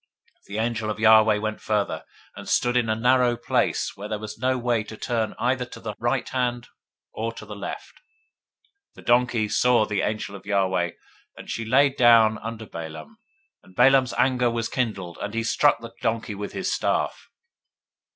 022:026 0.39 0.45
The 0.47 0.57
angel 0.57 0.89
of 0.89 0.99
Yahweh 0.99 1.37
went 1.37 1.61
further, 1.61 2.03
and 2.35 2.49
stood 2.49 2.75
in 2.75 2.89
a 2.89 2.95
narrow 2.95 3.37
place, 3.37 3.95
where 3.95 4.17
was 4.17 4.35
no 4.39 4.57
way 4.57 4.83
to 4.83 4.97
turn 4.97 5.35
either 5.37 5.63
to 5.65 5.79
the 5.79 5.93
right 5.99 6.27
hand 6.29 6.69
or 7.13 7.31
to 7.33 7.45
the 7.45 7.55
left. 7.55 7.99
022:027 8.95 8.95
The 8.95 9.01
donkey 9.03 9.47
saw 9.47 9.85
the 9.85 10.01
angel 10.01 10.35
of 10.35 10.47
Yahweh, 10.47 10.93
and 11.37 11.51
she 11.51 11.65
lay 11.65 11.89
down 11.89 12.39
under 12.39 12.65
Balaam: 12.65 13.19
and 13.61 13.75
Balaam's 13.75 14.13
anger 14.17 14.49
was 14.49 14.69
kindled, 14.69 15.19
and 15.21 15.35
he 15.35 15.43
struck 15.43 15.81
the 15.81 15.93
donkey 16.01 16.33
with 16.33 16.53
his 16.53 16.73
staff. 16.73 17.29